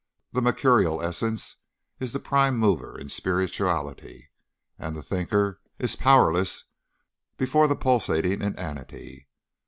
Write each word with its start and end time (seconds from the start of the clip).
The 0.31 0.41
mercurial 0.41 0.99
essence 0.99 1.57
is 1.99 2.11
the 2.11 2.19
prime 2.19 2.57
mover 2.57 2.99
in 2.99 3.09
spirituality, 3.09 4.31
and 4.79 4.95
the 4.95 5.03
thinker 5.03 5.61
is 5.77 5.95
powerless 5.95 6.65
before 7.37 7.67
the 7.67 7.75
pulsating 7.75 8.41
inanity. 8.41 9.27